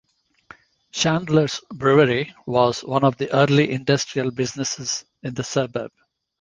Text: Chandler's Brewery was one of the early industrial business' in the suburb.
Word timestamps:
Chandler's 0.91 1.61
Brewery 1.69 2.33
was 2.47 2.83
one 2.83 3.03
of 3.03 3.17
the 3.17 3.31
early 3.35 3.69
industrial 3.69 4.31
business' 4.31 5.05
in 5.21 5.35
the 5.35 5.43
suburb. 5.43 5.91